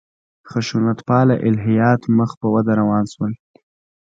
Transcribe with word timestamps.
خشونت 0.49 0.99
پاله 1.07 1.35
الهیات 1.47 2.01
مخ 2.17 2.31
په 2.41 2.47
وده 2.53 2.73
روان 2.79 3.03
شول. 3.13 3.33